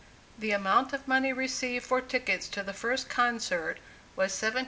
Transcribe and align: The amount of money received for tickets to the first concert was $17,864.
The 0.39 0.49
amount 0.49 0.93
of 0.93 1.07
money 1.07 1.31
received 1.31 1.85
for 1.85 2.01
tickets 2.01 2.47
to 2.57 2.63
the 2.63 2.73
first 2.73 3.07
concert 3.07 3.77
was 4.15 4.31
$17,864. 4.31 4.57